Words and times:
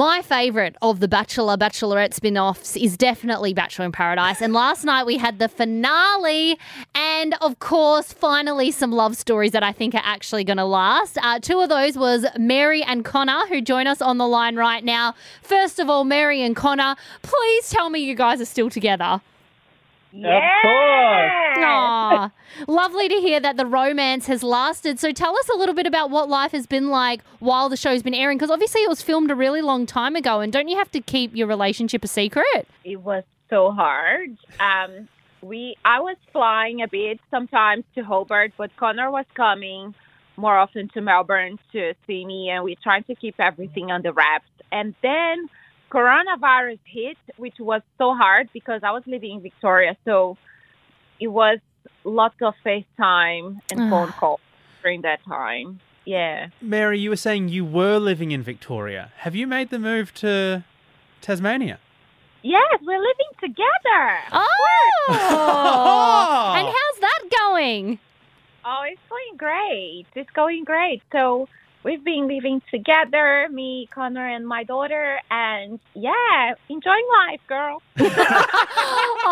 My 0.00 0.22
favourite 0.22 0.76
of 0.80 1.00
the 1.00 1.08
Bachelor 1.08 1.58
Bachelorette 1.58 2.14
spin 2.14 2.38
offs 2.38 2.74
is 2.74 2.96
definitely 2.96 3.52
Bachelor 3.52 3.84
in 3.84 3.92
Paradise. 3.92 4.40
And 4.40 4.54
last 4.54 4.82
night 4.82 5.04
we 5.04 5.18
had 5.18 5.38
the 5.38 5.46
finale, 5.46 6.58
and 6.94 7.34
of 7.42 7.58
course, 7.58 8.10
finally, 8.10 8.70
some 8.70 8.92
love 8.92 9.14
stories 9.14 9.52
that 9.52 9.62
I 9.62 9.72
think 9.72 9.94
are 9.94 10.00
actually 10.02 10.42
going 10.42 10.56
to 10.56 10.64
last. 10.64 11.18
Uh, 11.22 11.38
two 11.38 11.60
of 11.60 11.68
those 11.68 11.98
was 11.98 12.24
Mary 12.38 12.82
and 12.82 13.04
Connor, 13.04 13.46
who 13.48 13.60
join 13.60 13.86
us 13.86 14.00
on 14.00 14.16
the 14.16 14.26
line 14.26 14.56
right 14.56 14.82
now. 14.82 15.14
First 15.42 15.78
of 15.78 15.90
all, 15.90 16.04
Mary 16.04 16.40
and 16.40 16.56
Connor, 16.56 16.96
please 17.20 17.68
tell 17.68 17.90
me 17.90 18.00
you 18.00 18.14
guys 18.14 18.40
are 18.40 18.46
still 18.46 18.70
together. 18.70 19.20
Of 20.14 20.42
course. 20.62 21.58
Lovely 22.66 23.08
to 23.08 23.16
hear 23.16 23.40
that 23.40 23.56
the 23.56 23.66
romance 23.66 24.26
has 24.26 24.42
lasted. 24.42 24.98
So 24.98 25.12
tell 25.12 25.36
us 25.36 25.48
a 25.48 25.56
little 25.56 25.74
bit 25.74 25.86
about 25.86 26.10
what 26.10 26.28
life 26.28 26.52
has 26.52 26.66
been 26.66 26.88
like 26.88 27.22
while 27.38 27.68
the 27.68 27.76
show's 27.76 28.02
been 28.02 28.14
airing, 28.14 28.38
because 28.38 28.50
obviously 28.50 28.82
it 28.82 28.88
was 28.88 29.02
filmed 29.02 29.30
a 29.30 29.34
really 29.34 29.62
long 29.62 29.86
time 29.86 30.16
ago, 30.16 30.40
and 30.40 30.52
don't 30.52 30.68
you 30.68 30.76
have 30.76 30.90
to 30.92 31.00
keep 31.00 31.34
your 31.34 31.46
relationship 31.46 32.04
a 32.04 32.08
secret? 32.08 32.68
It 32.84 33.00
was 33.00 33.24
so 33.48 33.70
hard. 33.72 34.36
Um, 34.58 35.08
we 35.42 35.76
I 35.84 36.00
was 36.00 36.16
flying 36.32 36.82
a 36.82 36.88
bit 36.88 37.20
sometimes 37.30 37.84
to 37.94 38.02
Hobart, 38.02 38.52
but 38.56 38.74
Connor 38.76 39.10
was 39.10 39.26
coming 39.34 39.94
more 40.36 40.56
often 40.56 40.88
to 40.94 41.00
Melbourne 41.00 41.58
to 41.72 41.94
see 42.06 42.24
me, 42.24 42.50
and 42.50 42.64
we 42.64 42.76
tried 42.76 43.06
to 43.06 43.14
keep 43.14 43.36
everything 43.38 43.90
under 43.90 44.12
wraps. 44.12 44.48
And 44.72 44.94
then 45.02 45.48
coronavirus 45.90 46.78
hit, 46.84 47.18
which 47.36 47.56
was 47.58 47.82
so 47.98 48.14
hard 48.14 48.48
because 48.52 48.82
I 48.84 48.92
was 48.92 49.02
living 49.06 49.36
in 49.36 49.42
Victoria, 49.42 49.96
so 50.04 50.36
it 51.18 51.28
was 51.28 51.58
lots 52.04 52.36
of 52.42 52.54
FaceTime 52.64 53.58
and 53.70 53.80
ah. 53.80 53.90
phone 53.90 54.12
calls 54.12 54.40
during 54.82 55.02
that 55.02 55.22
time. 55.24 55.80
Yeah. 56.04 56.48
Mary, 56.60 56.98
you 56.98 57.10
were 57.10 57.16
saying 57.16 57.48
you 57.48 57.64
were 57.64 57.98
living 57.98 58.30
in 58.30 58.42
Victoria. 58.42 59.12
Have 59.18 59.34
you 59.34 59.46
made 59.46 59.70
the 59.70 59.78
move 59.78 60.14
to 60.14 60.64
Tasmania? 61.20 61.78
Yes, 62.42 62.80
we're 62.82 62.98
living 62.98 63.32
together. 63.38 64.18
Oh! 64.32 64.46
and 66.56 66.66
how's 66.66 67.00
that 67.00 67.20
going? 67.38 67.98
Oh, 68.64 68.82
it's 68.90 69.00
going 69.08 69.36
great. 69.36 70.06
It's 70.14 70.30
going 70.30 70.64
great. 70.64 71.02
So 71.12 71.48
we've 71.82 72.02
been 72.02 72.28
living 72.28 72.62
together, 72.70 73.48
me, 73.50 73.88
Connor, 73.92 74.26
and 74.26 74.46
my 74.46 74.64
daughter, 74.64 75.20
and 75.30 75.80
yeah, 75.94 76.54
enjoying 76.68 77.06
life, 77.28 77.40
girl. 77.46 77.82
Aw, 77.98 78.08
that's 78.10 79.18
so 79.18 79.28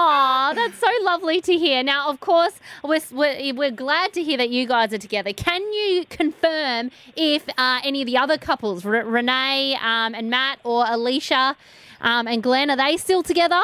lovely 1.09 1.41
to 1.41 1.57
hear. 1.57 1.83
Now, 1.83 2.11
of 2.11 2.21
course, 2.21 2.61
we're, 2.85 3.01
we're, 3.11 3.55
we're 3.55 3.71
glad 3.71 4.13
to 4.13 4.23
hear 4.23 4.37
that 4.37 4.51
you 4.51 4.67
guys 4.67 4.93
are 4.93 4.99
together. 4.99 5.33
Can 5.33 5.63
you 5.73 6.05
confirm 6.11 6.91
if 7.17 7.49
uh, 7.57 7.81
any 7.83 8.03
of 8.03 8.07
the 8.07 8.19
other 8.19 8.37
couples, 8.37 8.85
R- 8.85 9.07
Renee 9.07 9.79
um, 9.81 10.15
and 10.15 10.29
Matt, 10.29 10.59
or 10.65 10.85
Alisha 10.85 11.57
um, 12.03 12.29
and 12.29 12.43
Glenn, 12.43 12.71
are 12.71 12.77
they 12.77 12.99
still 12.99 13.23
together? 13.23 13.63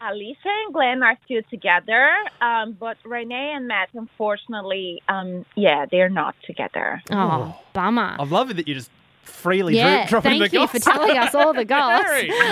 Alisha 0.00 0.52
and 0.64 0.72
Glenn 0.72 1.02
are 1.02 1.18
still 1.26 1.42
together, 1.50 2.08
um, 2.40 2.72
but 2.80 2.96
Renee 3.04 3.52
and 3.56 3.68
Matt, 3.68 3.90
unfortunately, 3.92 5.02
um, 5.08 5.44
yeah, 5.56 5.84
they're 5.90 6.08
not 6.08 6.34
together. 6.46 7.02
Oh, 7.10 7.60
bummer. 7.74 8.16
I 8.18 8.24
love 8.24 8.50
it 8.50 8.54
that 8.54 8.66
you 8.68 8.74
just 8.74 8.90
freely 9.24 9.76
Yeah, 9.76 10.06
dro- 10.06 10.20
dropping 10.20 10.40
thank 10.40 10.52
the 10.52 10.60
you 10.60 10.66
for 10.66 10.78
telling 10.78 11.16
us 11.18 11.34
all 11.34 11.52
the 11.52 11.64
goss. 11.76 12.04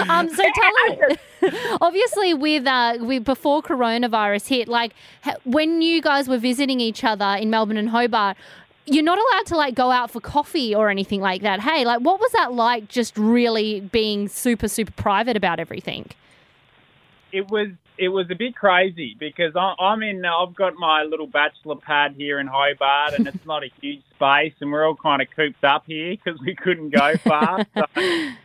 Um, 0.08 0.28
so 0.28 0.42
tell 0.42 1.10
us, 1.10 1.78
obviously, 1.80 2.34
with 2.34 2.66
uh, 2.66 2.98
with 3.00 3.24
before 3.24 3.62
coronavirus 3.62 4.48
hit, 4.48 4.68
like 4.68 4.92
ha- 5.22 5.36
when 5.44 5.82
you 5.82 6.00
guys 6.02 6.28
were 6.28 6.38
visiting 6.38 6.80
each 6.80 7.04
other 7.04 7.36
in 7.40 7.50
Melbourne 7.50 7.76
and 7.76 7.88
Hobart, 7.90 8.36
you're 8.86 9.04
not 9.04 9.18
allowed 9.18 9.46
to 9.46 9.56
like 9.56 9.74
go 9.74 9.90
out 9.90 10.10
for 10.10 10.20
coffee 10.20 10.74
or 10.74 10.88
anything 10.90 11.20
like 11.20 11.42
that. 11.42 11.60
Hey, 11.60 11.84
like 11.84 12.00
what 12.00 12.20
was 12.20 12.32
that 12.32 12.52
like? 12.52 12.88
Just 12.88 13.16
really 13.16 13.80
being 13.80 14.28
super 14.28 14.68
super 14.68 14.92
private 14.92 15.36
about 15.36 15.60
everything. 15.60 16.10
It 17.32 17.50
was 17.50 17.68
it 17.98 18.08
was 18.08 18.30
a 18.30 18.34
bit 18.34 18.54
crazy 18.56 19.16
because 19.18 19.54
I- 19.56 19.74
I'm 19.78 20.02
in. 20.02 20.24
I've 20.24 20.54
got 20.54 20.74
my 20.76 21.02
little 21.02 21.26
bachelor 21.26 21.76
pad 21.76 22.14
here 22.16 22.38
in 22.38 22.46
Hobart, 22.46 23.14
and 23.14 23.26
it's 23.26 23.44
not 23.46 23.62
a 23.62 23.70
huge 23.80 24.02
space, 24.14 24.54
and 24.60 24.72
we're 24.72 24.86
all 24.86 24.96
kind 24.96 25.20
of 25.22 25.28
cooped 25.34 25.64
up 25.64 25.84
here 25.86 26.16
because 26.16 26.40
we 26.40 26.54
couldn't 26.54 26.90
go 26.90 27.16
far. 27.18 27.66
so 27.74 27.84
it's 27.96 28.36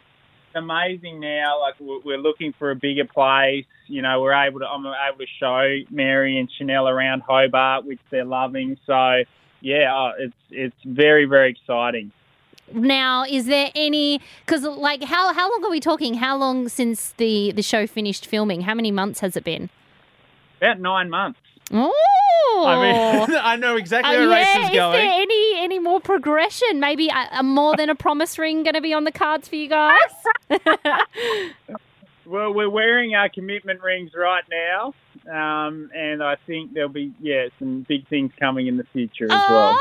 amazing 0.55 1.19
now. 1.19 1.59
Like 1.61 1.75
we're 1.79 1.99
we're 1.99 2.17
looking 2.17 2.53
for 2.53 2.71
a 2.71 2.75
bigger 2.75 3.05
place. 3.05 3.65
You 3.87 4.01
know, 4.01 4.21
we're 4.21 4.33
able 4.33 4.59
to. 4.59 4.67
I'm 4.67 4.85
able 4.85 5.19
to 5.19 5.27
show 5.39 5.79
Mary 5.89 6.39
and 6.39 6.49
Chanel 6.57 6.87
around 6.87 7.21
Hobart, 7.21 7.85
which 7.85 7.99
they're 8.09 8.25
loving. 8.25 8.77
So 8.85 9.23
yeah, 9.61 9.95
uh, 9.95 10.11
it's 10.19 10.35
it's 10.51 10.83
very 10.85 11.25
very 11.25 11.51
exciting. 11.51 12.11
Now, 12.73 13.23
is 13.23 13.45
there 13.45 13.69
any? 13.75 14.19
Because 14.45 14.63
like 14.63 15.03
how 15.03 15.33
how 15.33 15.49
long 15.51 15.63
are 15.65 15.69
we 15.69 15.79
talking? 15.79 16.15
How 16.15 16.35
long 16.37 16.67
since 16.69 17.11
the 17.17 17.51
the 17.51 17.61
show 17.63 17.87
finished 17.87 18.25
filming? 18.25 18.61
How 18.61 18.73
many 18.73 18.91
months 18.91 19.19
has 19.21 19.35
it 19.37 19.43
been? 19.43 19.69
About 20.61 20.79
nine 20.79 21.09
months. 21.09 21.39
Oh, 21.71 22.63
I 22.65 22.81
mean, 23.27 23.37
I 23.41 23.55
know 23.57 23.75
exactly 23.75 24.15
Uh, 24.15 24.19
where 24.19 24.29
yeah, 24.29 24.35
race 24.55 24.65
is 24.65 24.69
is 24.71 24.75
going. 24.75 24.91
there 24.93 25.21
any 25.21 25.59
any 25.59 25.79
more 25.79 25.99
progression? 25.99 26.79
Maybe 26.79 27.09
a, 27.09 27.39
a 27.39 27.43
more 27.43 27.75
than 27.75 27.89
a 27.89 27.95
promise 27.95 28.37
ring 28.39 28.63
going 28.63 28.73
to 28.73 28.81
be 28.81 28.93
on 28.93 29.03
the 29.03 29.11
cards 29.11 29.47
for 29.47 29.55
you 29.55 29.67
guys? 29.69 29.99
Well, 32.25 32.53
we're 32.53 32.69
wearing 32.69 33.15
our 33.15 33.29
commitment 33.29 33.81
rings 33.81 34.11
right 34.13 34.43
now, 34.51 34.93
um, 35.31 35.89
and 35.95 36.21
I 36.21 36.35
think 36.45 36.73
there'll 36.73 36.89
be 36.89 37.13
yeah 37.21 37.47
some 37.57 37.85
big 37.87 38.05
things 38.09 38.33
coming 38.37 38.67
in 38.67 38.75
the 38.75 38.83
future 38.91 39.31
as 39.31 39.49
well. 39.49 39.79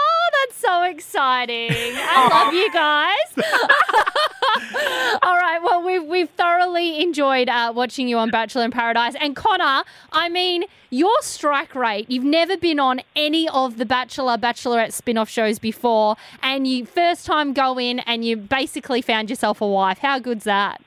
That's 0.57 0.75
so 0.75 0.83
exciting! 0.85 1.71
I 1.73 2.29
love 2.31 2.55
you 2.55 2.71
guys. 2.73 3.17
All 5.23 5.37
right, 5.37 5.59
well 5.63 5.83
we've 5.83 6.05
we've 6.05 6.31
thoroughly 6.31 7.03
enjoyed 7.03 7.49
uh, 7.49 7.73
watching 7.75 8.09
you 8.09 8.19
on 8.19 8.31
Bachelor 8.31 8.65
in 8.65 8.71
Paradise, 8.71 9.15
and 9.21 9.37
Connor, 9.37 9.85
I 10.13 10.29
mean 10.29 10.65
your 10.91 11.15
strike 11.21 11.75
rate. 11.75 12.11
You've 12.11 12.25
never 12.25 12.57
been 12.57 12.81
on 12.81 13.01
any 13.15 13.49
of 13.49 13.77
the 13.77 13.85
Bachelor 13.85 14.39
Bachelorette 14.39 14.93
spin-off 14.93 15.29
shows 15.29 15.59
before, 15.59 16.17
and 16.43 16.67
you 16.67 16.87
first 16.87 17.27
time 17.27 17.53
go 17.53 17.79
in 17.79 17.99
and 18.01 18.25
you 18.25 18.37
basically 18.37 19.03
found 19.03 19.29
yourself 19.29 19.61
a 19.61 19.67
wife. 19.67 19.99
How 19.99 20.19
good's 20.19 20.45
that? 20.45 20.81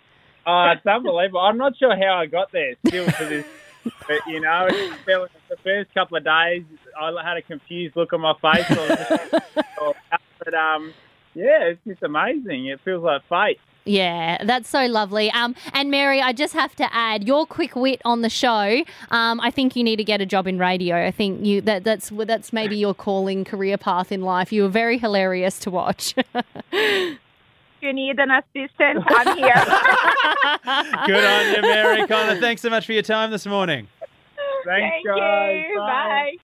Oh, 0.47 0.71
it's 0.75 0.85
unbelievable. 0.85 1.41
I'm 1.41 1.57
not 1.57 1.77
sure 1.77 1.95
how 1.95 2.15
I 2.15 2.25
got 2.25 2.51
there 2.51 2.75
still 2.87 3.05
to 3.05 3.25
this, 3.25 3.45
but 4.07 4.19
you 4.27 4.39
know, 4.39 4.67
the 4.69 5.57
first 5.63 5.93
couple 5.93 6.17
of 6.17 6.23
days 6.23 6.63
I 6.99 7.11
had 7.23 7.37
a 7.37 7.41
confused 7.41 7.95
look 7.95 8.13
on 8.13 8.21
my 8.21 8.33
face. 8.41 8.69
Was 8.69 8.87
just- 8.87 9.33
but 10.43 10.53
um, 10.53 10.93
yeah, 11.35 11.63
it's 11.65 11.79
just 11.85 12.03
amazing. 12.03 12.67
It 12.67 12.79
feels 12.83 13.03
like 13.03 13.21
fate. 13.29 13.59
Yeah, 13.85 14.43
that's 14.43 14.69
so 14.69 14.85
lovely. 14.85 15.31
Um, 15.31 15.55
and 15.73 15.89
Mary, 15.89 16.21
I 16.21 16.31
just 16.33 16.53
have 16.53 16.75
to 16.75 16.93
add 16.93 17.23
your 17.23 17.45
quick 17.45 17.75
wit 17.75 18.01
on 18.05 18.21
the 18.21 18.29
show. 18.29 18.83
Um, 19.09 19.39
I 19.41 19.49
think 19.49 19.75
you 19.75 19.83
need 19.83 19.95
to 19.95 20.03
get 20.03 20.21
a 20.21 20.25
job 20.25 20.47
in 20.47 20.59
radio. 20.59 21.05
I 21.07 21.11
think 21.11 21.45
you 21.45 21.61
that 21.61 21.83
that's 21.83 22.09
that's 22.09 22.53
maybe 22.53 22.75
your 22.75 22.93
calling 22.93 23.43
career 23.45 23.77
path 23.77 24.11
in 24.11 24.21
life. 24.21 24.51
You 24.51 24.63
were 24.63 24.69
very 24.69 24.97
hilarious 24.97 25.59
to 25.59 25.71
watch. 25.71 26.13
you 27.81 27.93
need 27.93 28.19
an 28.19 28.31
assistant, 28.31 29.05
I'm 29.07 29.37
here. 29.37 29.53
Good 31.05 31.23
on 31.23 31.55
you, 31.55 31.61
Mary 31.61 32.07
Connor. 32.07 32.39
Thanks 32.39 32.61
so 32.61 32.69
much 32.69 32.85
for 32.85 32.93
your 32.93 33.03
time 33.03 33.31
this 33.31 33.45
morning. 33.45 33.87
Thanks, 34.65 34.95
Thank 34.95 35.07
guys. 35.07 35.65
you. 35.69 35.77
Bye. 35.79 36.33